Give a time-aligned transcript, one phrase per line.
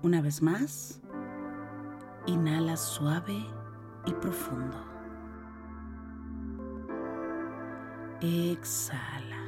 [0.00, 1.00] Una vez más,
[2.26, 3.44] inhala suave
[4.06, 4.76] y profundo.
[8.20, 9.44] Exhala.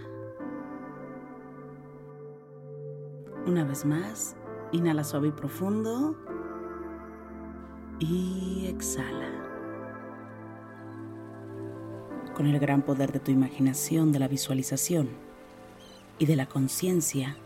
[3.47, 4.35] Una vez más,
[4.73, 6.17] inhala suave y profundo.
[8.01, 9.31] Y exhala.
[12.35, 15.11] Con el gran poder de tu imaginación, de la visualización
[16.19, 17.37] y de la conciencia,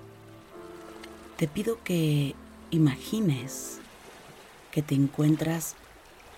[1.36, 2.34] te pido que
[2.74, 3.78] imagines
[4.70, 5.76] que te encuentras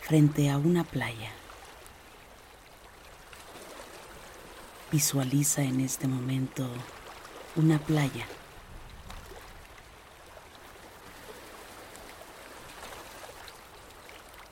[0.03, 1.33] frente a una playa.
[4.93, 6.69] Visualiza en este momento
[7.57, 8.27] una playa.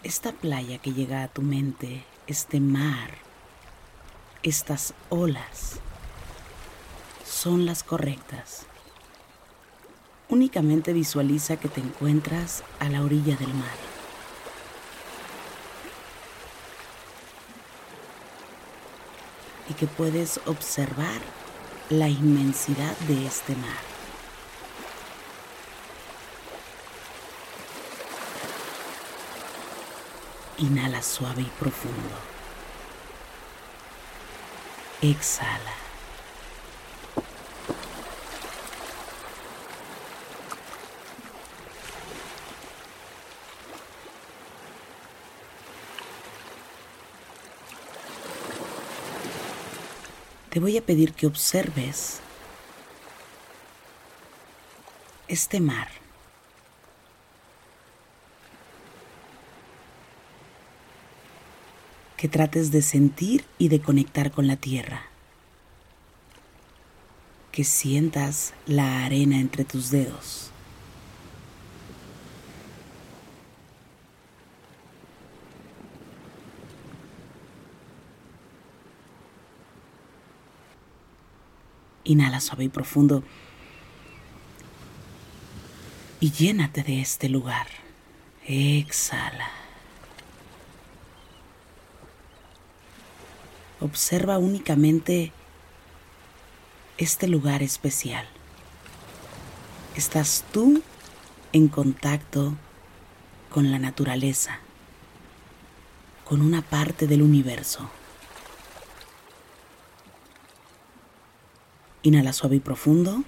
[0.02, 3.18] Esta playa que llega a tu mente, este mar,
[4.42, 5.80] estas olas,
[7.24, 8.66] son las correctas.
[10.28, 13.76] Únicamente visualiza que te encuentras a la orilla del mar.
[19.68, 21.20] Y que puedes observar
[21.90, 23.94] la inmensidad de este mar.
[30.58, 32.16] Inhala suave y profundo.
[35.02, 35.83] Exhala.
[50.54, 52.20] Te voy a pedir que observes
[55.26, 55.88] este mar.
[62.16, 65.08] Que trates de sentir y de conectar con la tierra.
[67.50, 70.52] Que sientas la arena entre tus dedos.
[82.04, 83.24] Inhala suave y profundo
[86.24, 87.66] y llénate de este lugar.
[88.46, 89.50] Exhala.
[93.78, 95.32] Observa únicamente
[96.96, 98.26] este lugar especial.
[99.96, 100.82] Estás tú
[101.52, 102.54] en contacto
[103.50, 104.60] con la naturaleza,
[106.24, 107.90] con una parte del universo.
[112.04, 113.24] Inhala suave y profundo.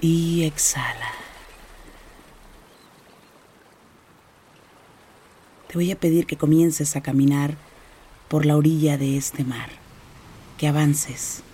[0.00, 1.12] Y exhala.
[5.68, 7.54] Te voy a pedir que comiences a caminar
[8.26, 9.70] por la orilla de este mar,
[10.58, 11.44] que avances.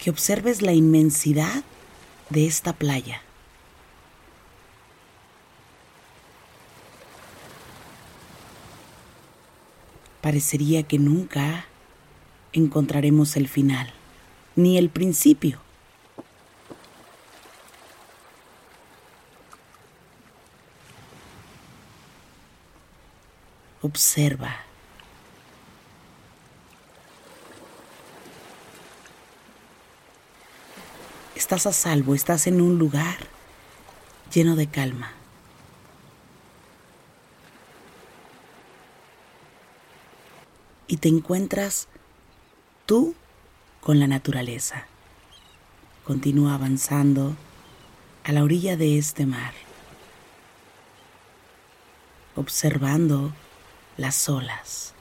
[0.00, 1.62] que observes la inmensidad
[2.30, 3.22] de esta playa.
[10.20, 11.64] Parecería que nunca
[12.52, 13.92] encontraremos el final,
[14.56, 15.60] ni el principio.
[23.82, 24.56] Observa.
[31.34, 33.16] Estás a salvo, estás en un lugar
[34.32, 35.19] lleno de calma.
[40.90, 41.86] Y te encuentras
[42.84, 43.14] tú
[43.80, 44.88] con la naturaleza.
[46.02, 47.36] Continúa avanzando
[48.24, 49.54] a la orilla de este mar,
[52.34, 53.32] observando
[53.98, 54.92] las olas,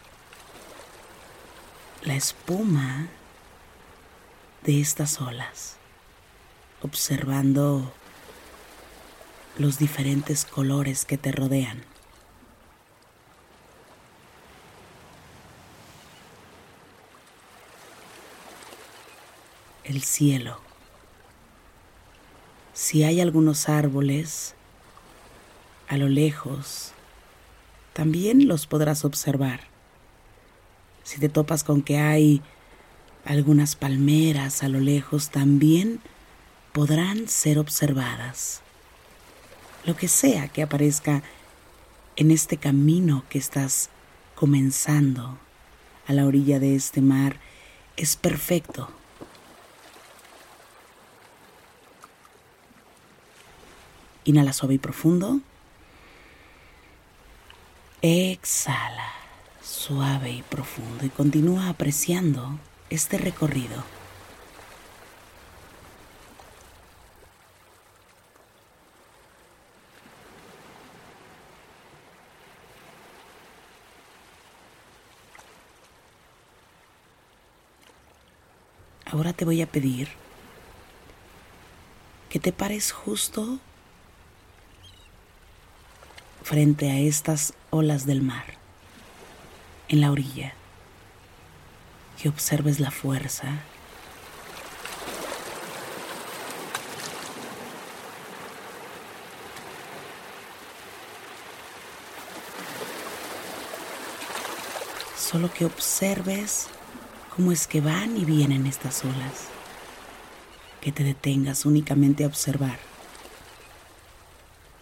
[2.03, 3.07] la espuma
[4.61, 5.77] de estas olas,
[6.83, 7.91] observando
[9.57, 11.88] los diferentes colores que te rodean.
[19.89, 20.59] El cielo.
[22.73, 24.53] Si hay algunos árboles
[25.87, 26.91] a lo lejos,
[27.93, 29.61] también los podrás observar.
[31.01, 32.43] Si te topas con que hay
[33.25, 36.01] algunas palmeras a lo lejos, también
[36.71, 38.61] podrán ser observadas.
[39.85, 41.23] Lo que sea que aparezca
[42.15, 43.89] en este camino que estás
[44.35, 45.39] comenzando
[46.05, 47.37] a la orilla de este mar
[47.97, 48.98] es perfecto.
[54.29, 55.39] Inhala suave y profundo.
[58.03, 59.11] Exhala
[59.59, 62.59] suave y profundo y continúa apreciando
[62.91, 63.83] este recorrido.
[79.05, 80.09] Ahora te voy a pedir
[82.29, 83.57] que te pares justo
[86.49, 88.43] frente a estas olas del mar,
[89.87, 90.55] en la orilla,
[92.19, 93.59] que observes la fuerza
[105.15, 106.65] solo que observes
[107.35, 109.49] cómo es que van y vienen estas olas,
[110.81, 112.79] que te detengas únicamente a observar,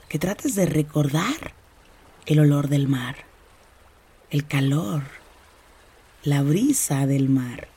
[0.08, 1.57] que trates de recordar
[2.28, 3.16] el olor del mar,
[4.32, 5.04] el calor,
[6.24, 7.70] la brisa del mar.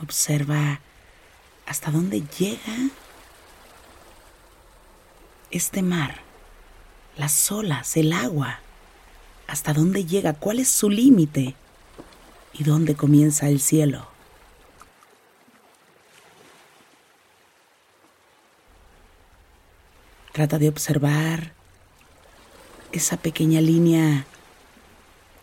[0.00, 0.78] Observa
[1.66, 2.90] hasta dónde llega
[5.50, 6.20] este mar,
[7.16, 8.60] las olas, el agua,
[9.48, 11.56] hasta dónde llega, cuál es su límite
[12.52, 14.13] y dónde comienza el cielo.
[20.34, 21.52] Trata de observar
[22.90, 24.26] esa pequeña línea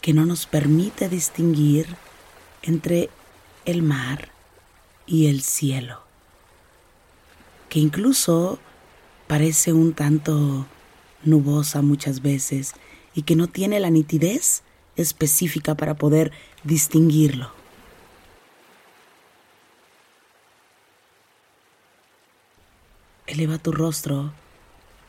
[0.01, 1.87] que no nos permite distinguir
[2.61, 3.09] entre
[3.63, 4.33] el mar
[5.07, 6.01] y el cielo,
[7.69, 8.59] que incluso
[9.27, 10.67] parece un tanto
[11.23, 12.73] nubosa muchas veces
[13.15, 14.61] y que no tiene la nitidez
[14.97, 16.33] específica para poder
[16.65, 17.49] distinguirlo.
[23.25, 24.33] Eleva tu rostro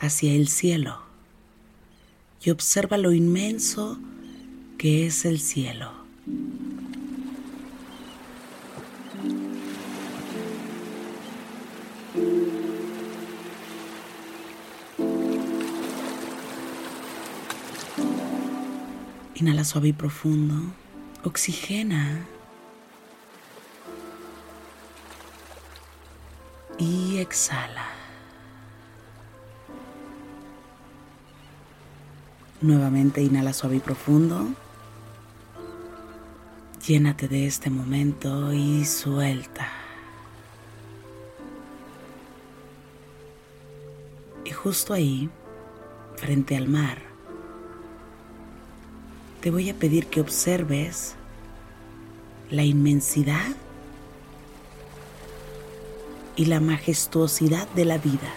[0.06, 1.00] hacia el cielo
[2.44, 3.98] y observa lo inmenso
[4.76, 5.92] que es el cielo.
[19.36, 20.54] Inhala suave y profundo.
[21.24, 22.26] Oxigena.
[26.78, 27.91] Y exhala.
[32.62, 34.46] Nuevamente inhala suave y profundo.
[36.86, 39.68] Llénate de este momento y suelta.
[44.44, 45.28] Y justo ahí,
[46.16, 46.98] frente al mar,
[49.40, 51.16] te voy a pedir que observes
[52.48, 53.56] la inmensidad
[56.36, 58.32] y la majestuosidad de la vida.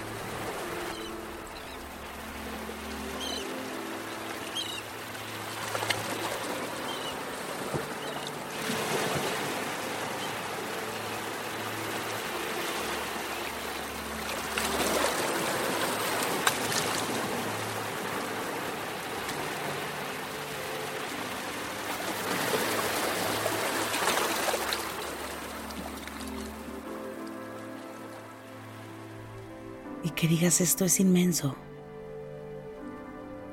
[30.36, 31.56] Digas esto es inmenso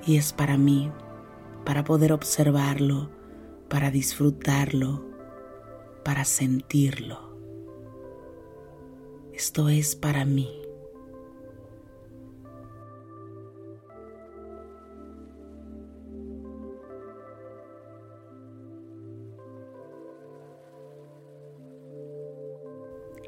[0.05, 0.91] y es para mí,
[1.65, 3.09] para poder observarlo,
[3.69, 5.05] para disfrutarlo,
[6.05, 7.39] para sentirlo.
[9.33, 10.61] Esto es para mí.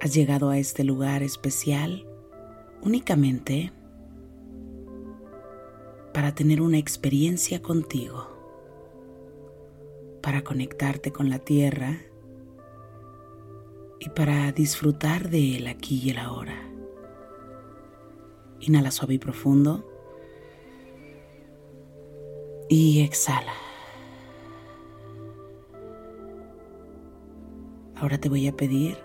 [0.00, 2.04] Has llegado a este lugar especial
[2.84, 3.72] únicamente
[6.12, 8.28] para tener una experiencia contigo,
[10.22, 11.98] para conectarte con la tierra
[13.98, 16.54] y para disfrutar de él aquí y el ahora.
[18.60, 19.90] Inhala suave y profundo
[22.68, 23.52] y exhala.
[27.96, 28.98] Ahora te voy a pedir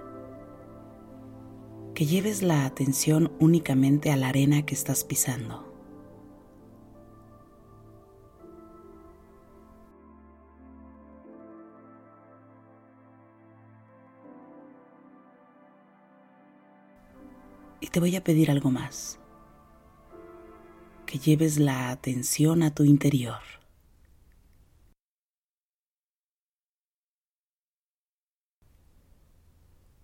[1.99, 5.67] que lleves la atención únicamente a la arena que estás pisando.
[17.81, 19.19] Y te voy a pedir algo más,
[21.05, 23.41] que lleves la atención a tu interior.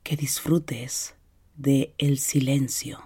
[0.03, 1.15] Que disfrutes
[1.55, 3.00] de el silencio.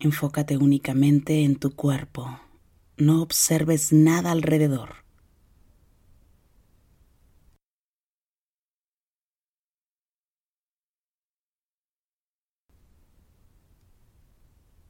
[0.00, 2.40] Enfócate únicamente en tu cuerpo.
[2.96, 5.07] No observes nada alrededor.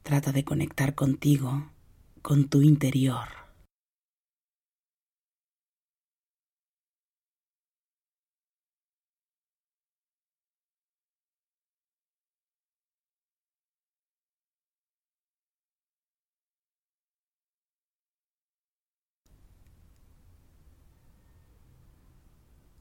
[0.09, 1.71] Trata de conectar contigo,
[2.23, 3.29] con tu interior.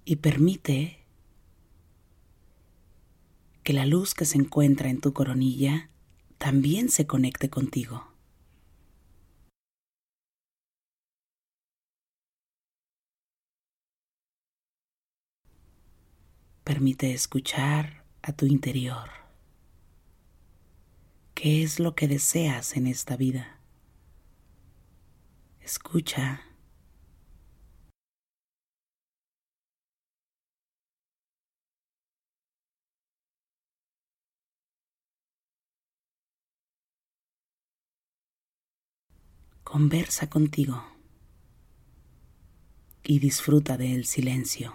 [0.06, 1.04] Y permite
[3.64, 5.90] que la luz que se encuentra en tu coronilla
[6.38, 8.08] también se conecte contigo.
[16.64, 19.10] Permite escuchar a tu interior.
[21.34, 23.60] ¿Qué es lo que deseas en esta vida?
[25.62, 26.47] Escucha
[39.68, 40.82] conversa contigo
[43.04, 44.74] y disfruta del silencio.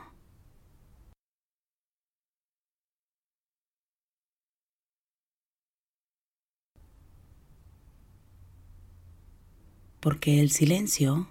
[9.98, 11.30] Porque el silencio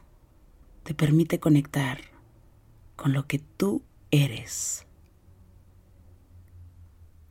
[0.81, 2.01] te permite conectar
[2.95, 4.87] con lo que tú eres,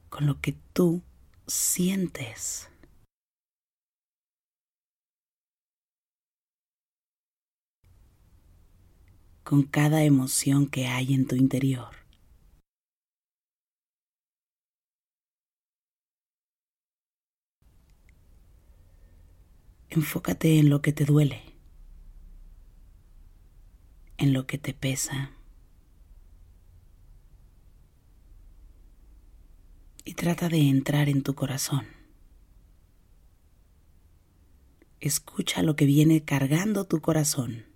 [0.08, 1.02] con lo que tú
[1.49, 2.69] sientes.
[9.50, 11.88] Con cada emoción que hay en tu interior.
[19.88, 21.42] Enfócate en lo que te duele,
[24.19, 25.33] en lo que te pesa.
[30.04, 31.88] Y trata de entrar en tu corazón.
[35.00, 37.69] Escucha lo que viene cargando tu corazón.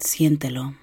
[0.00, 0.74] Siéntelo.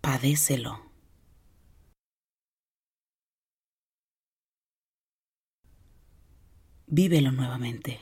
[0.00, 0.80] Padécelo.
[6.86, 7.98] Vívelo nuevamente.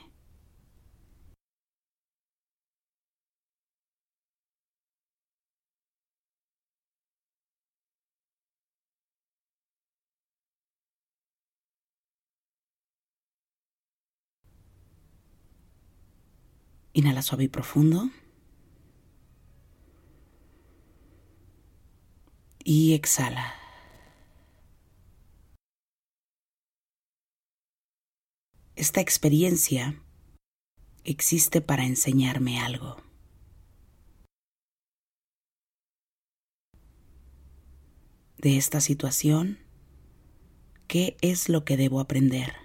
[16.95, 18.11] Inhala suave y profundo.
[22.65, 23.55] Y exhala.
[28.77, 30.03] Esta experiencia
[31.05, 32.97] existe para enseñarme algo.
[38.39, 39.59] De esta situación,
[40.89, 42.62] ¿qué es lo que debo aprender?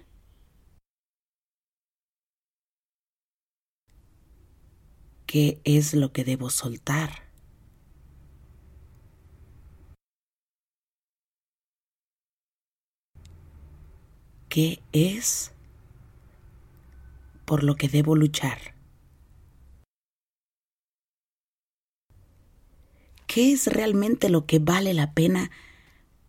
[5.28, 7.10] ¿Qué es lo que debo soltar?
[14.48, 15.52] ¿Qué es
[17.44, 18.56] por lo que debo luchar?
[23.26, 25.50] ¿Qué es realmente lo que vale la pena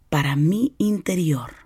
[0.09, 1.58] para mi interior?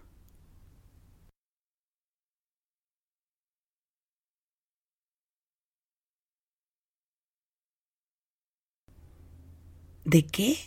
[10.06, 10.58] ¿De qué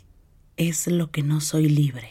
[0.57, 2.11] es lo que no soy libre?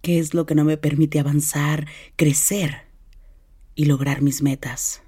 [0.00, 2.86] ¿Qué es lo que no me permite avanzar, crecer
[3.74, 5.02] y lograr mis metas?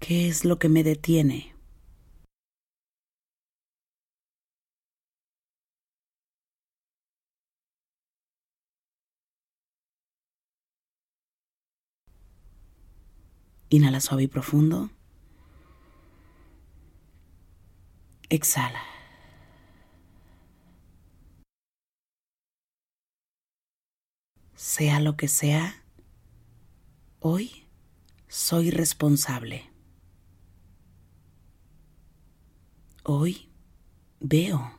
[0.00, 1.54] ¿Qué es lo que me detiene?
[13.68, 14.90] Inhala suave y profundo.
[18.28, 18.82] Exhala.
[24.54, 25.84] Sea lo que sea,
[27.20, 27.66] hoy
[28.26, 29.70] soy responsable.
[33.04, 33.48] Hoy
[34.18, 34.72] veo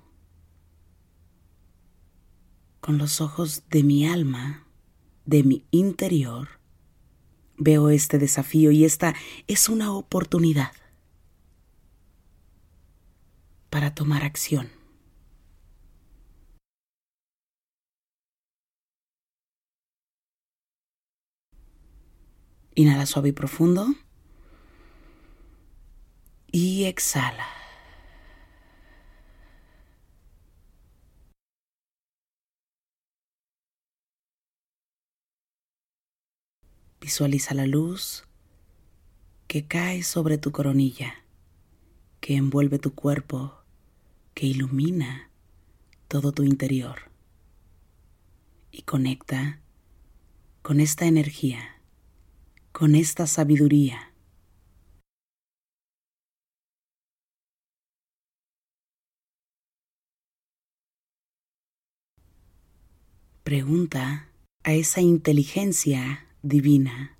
[2.82, 4.65] con los ojos de mi alma,
[5.26, 6.50] de mi interior,
[7.58, 9.15] veo este desafío y esta
[9.48, 10.72] es una oportunidad
[13.69, 14.71] para tomar acción.
[22.75, 23.88] Inhala suave y profundo.
[26.51, 27.47] Y exhala.
[37.01, 38.25] Visualiza la luz
[39.47, 41.15] que cae sobre tu coronilla,
[42.19, 43.57] que envuelve tu cuerpo
[44.38, 45.32] que ilumina
[46.08, 47.10] todo tu interior
[48.69, 49.63] y conecta
[50.62, 51.82] con esta energía,
[52.71, 54.13] con esta sabiduría.
[63.43, 64.30] Pregunta
[64.63, 67.17] a esa inteligencia divina.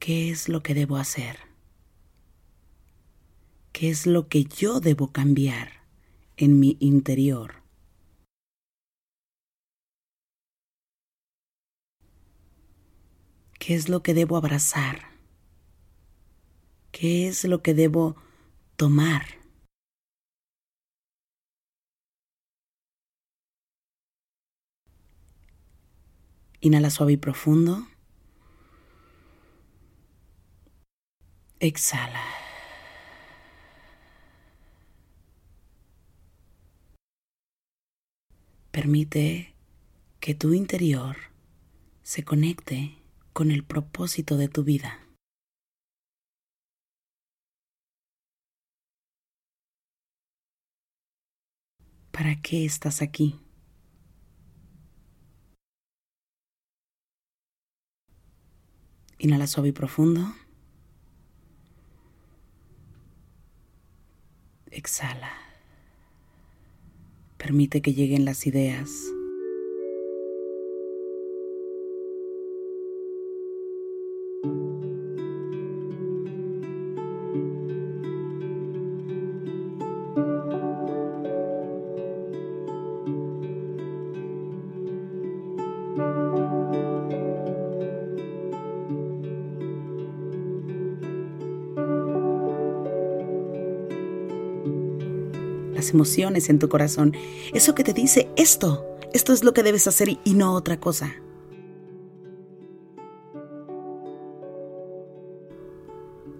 [0.00, 1.47] ¿Qué es lo que debo hacer?
[3.78, 5.84] Qué es lo que yo debo cambiar
[6.36, 7.62] en mi interior.
[13.60, 15.12] ¿Qué es lo que debo abrazar?
[16.90, 18.16] ¿Qué es lo que debo
[18.74, 19.26] tomar?
[26.60, 27.86] Inhala suave y profundo.
[31.60, 32.47] Exhala.
[38.78, 39.56] Permite
[40.20, 41.16] que tu interior
[42.04, 45.04] se conecte con el propósito de tu vida.
[52.12, 53.40] ¿Para qué estás aquí?
[59.18, 60.36] Inhala suave y profundo.
[64.70, 65.47] Exhala.
[67.38, 68.90] Permite que lleguen las ideas.
[95.78, 97.14] Las emociones en tu corazón,
[97.54, 101.14] eso que te dice esto, esto es lo que debes hacer y no otra cosa.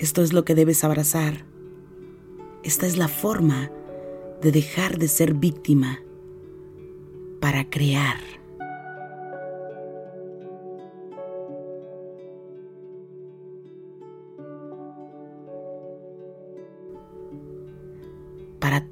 [0.01, 1.45] Esto es lo que debes abrazar.
[2.65, 3.71] Esta es la forma
[4.43, 6.03] de dejar de ser víctima
[7.41, 8.19] para crear.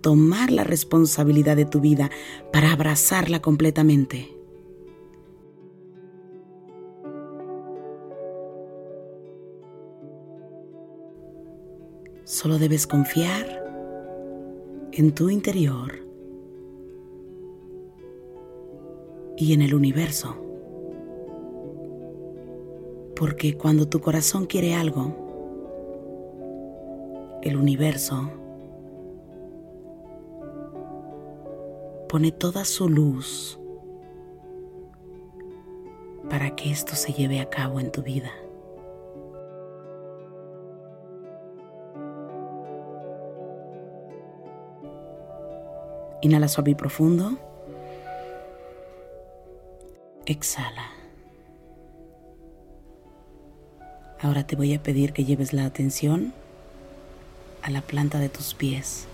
[0.07, 2.13] Tomar la responsabilidad de tu vida,
[2.53, 4.33] para abrazarla completamente.
[12.23, 13.65] Solo debes confiar
[14.93, 15.99] en tu interior
[19.37, 20.37] y en el universo.
[23.17, 25.17] Porque cuando tu corazón quiere algo,
[27.43, 28.46] el universo
[32.17, 33.59] pone toda su luz
[36.31, 38.31] para que esto se lleve a cabo en tu vida.
[46.23, 47.37] Inhala suave y profundo.
[50.25, 50.93] Exhala.
[54.23, 56.33] Ahora te voy a pedir que lleves la atención
[57.61, 59.07] a la planta de tus pies,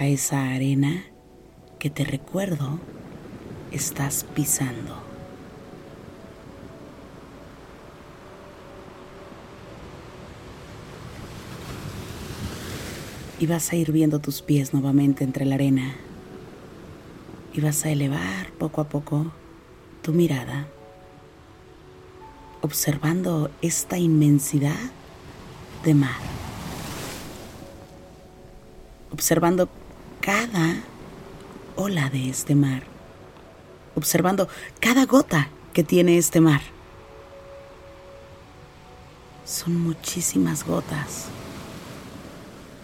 [0.00, 1.04] a esa arena
[1.78, 2.78] que te recuerdo
[3.70, 4.96] estás pisando.
[13.38, 15.94] Y vas a ir viendo tus pies nuevamente entre la arena.
[17.52, 19.32] Y vas a elevar poco a poco
[20.00, 20.66] tu mirada,
[22.62, 24.80] observando esta inmensidad
[25.84, 26.20] de mar.
[29.12, 29.68] Observando
[30.30, 30.76] cada
[31.74, 32.84] ola de este mar
[33.96, 34.46] observando
[34.78, 36.60] cada gota que tiene este mar.
[39.44, 41.26] Son muchísimas gotas.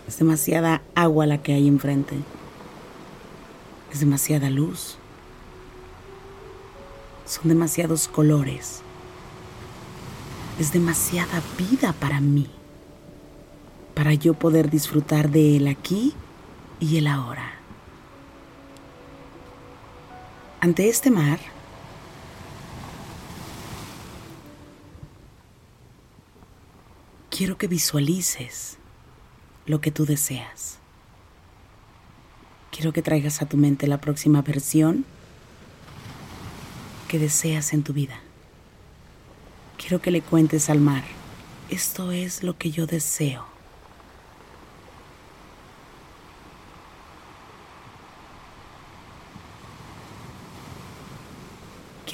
[0.09, 2.17] Es demasiada agua la que hay enfrente.
[3.93, 4.99] Es demasiada luz.
[7.27, 8.83] Son demasiados colores.
[10.59, 12.49] Es demasiada vida para mí.
[13.95, 16.13] Para yo poder disfrutar de él aquí
[16.81, 17.57] y el ahora.
[20.67, 21.39] ante este mar,
[27.31, 28.77] quiero que visualices
[29.67, 30.79] lo que tú deseas.
[32.73, 35.05] Quiero que traigas a tu mente la próxima versión
[37.07, 38.19] que deseas en tu vida.
[39.79, 41.05] Quiero que le cuentes al mar,
[41.71, 43.56] esto es lo que yo deseo.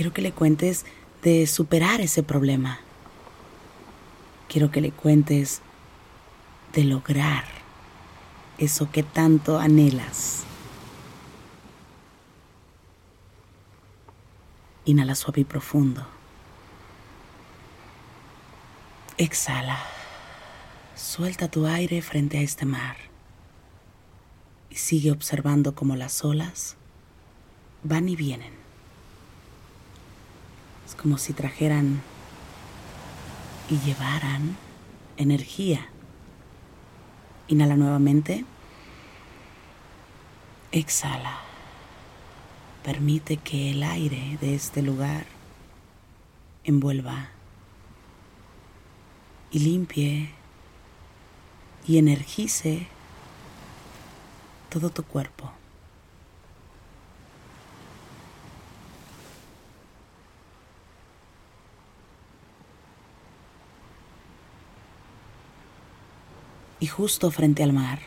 [0.02, 0.84] Quiero que le cuentes
[1.22, 2.80] de superar ese problema.
[4.48, 5.62] Quiero que le cuentes
[6.72, 7.44] de lograr
[8.58, 10.42] eso que tanto anhelas.
[14.86, 16.04] Inhala suave y profundo.
[19.18, 19.78] Exhala.
[20.96, 22.96] Suelta tu aire frente a este mar
[24.68, 26.76] y sigue observando cómo las olas
[27.84, 28.61] van y vienen
[30.94, 32.02] como si trajeran
[33.68, 34.56] y llevaran
[35.16, 35.88] energía.
[37.48, 38.44] Inhala nuevamente.
[40.70, 41.38] Exhala.
[42.82, 45.26] Permite que el aire de este lugar
[46.64, 47.28] envuelva
[49.50, 50.30] y limpie
[51.86, 52.86] y energice
[54.70, 55.52] todo tu cuerpo.
[66.82, 68.00] Y justo frente al mar.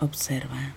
[0.00, 0.74] Observa.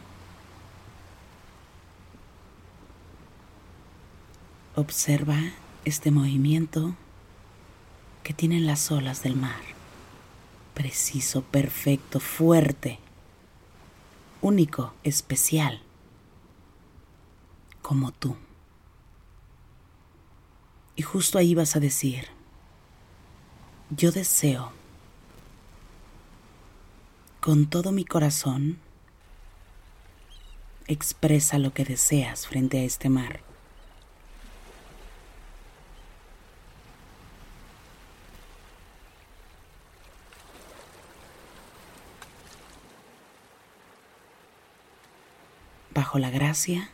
[4.74, 5.38] Observa
[5.84, 6.96] este movimiento
[8.24, 9.62] que tienen las olas del mar.
[10.74, 13.00] Preciso, perfecto, fuerte,
[14.42, 15.82] único, especial,
[17.82, 18.38] como tú.
[20.96, 22.35] Y justo ahí vas a decir,
[23.90, 24.72] yo deseo
[27.40, 28.80] con todo mi corazón,
[30.88, 33.42] expresa lo que deseas frente a este mar.
[45.94, 46.90] Bajo la gracia,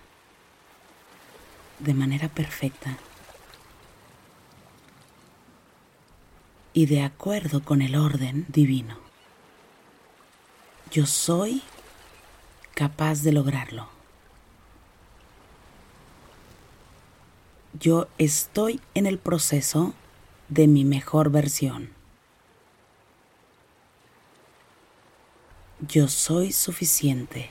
[1.80, 2.98] de manera perfecta.
[6.74, 8.98] Y de acuerdo con el orden divino.
[10.92, 11.62] Yo soy
[12.74, 13.88] capaz de lograrlo.
[17.80, 19.94] Yo estoy en el proceso
[20.50, 21.90] de mi mejor versión.
[25.80, 27.50] Yo soy suficiente.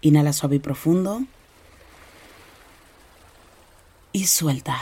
[0.00, 1.24] Inhala suave y profundo.
[4.12, 4.78] Y suelta.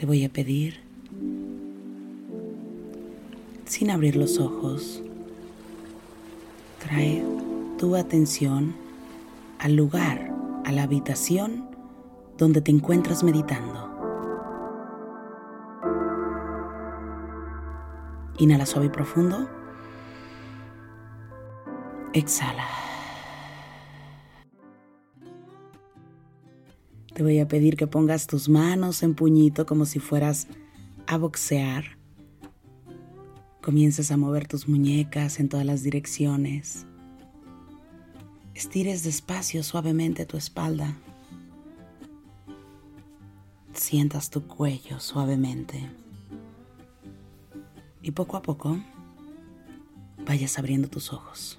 [0.00, 0.80] Te voy a pedir,
[3.66, 5.02] sin abrir los ojos,
[6.78, 7.22] trae
[7.76, 8.74] tu atención
[9.58, 10.32] al lugar,
[10.64, 11.68] a la habitación
[12.38, 13.90] donde te encuentras meditando.
[18.38, 19.50] Inhala suave y profundo.
[22.14, 22.89] Exhala.
[27.14, 30.46] Te voy a pedir que pongas tus manos en puñito como si fueras
[31.06, 31.98] a boxear.
[33.60, 36.86] Comiences a mover tus muñecas en todas las direcciones.
[38.54, 40.96] Estires despacio, suavemente tu espalda.
[43.74, 45.90] Sientas tu cuello suavemente.
[48.02, 48.78] Y poco a poco
[50.26, 51.58] vayas abriendo tus ojos.